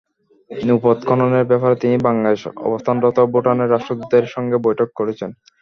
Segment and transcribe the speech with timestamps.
[0.51, 5.29] নৌপথ খননের ব্যাপারে তিনি বাংলাদেশে অবস্থানরত ভুটানের রাষ্ট্রদূতের সঙ্গে বৈঠক করেছেন।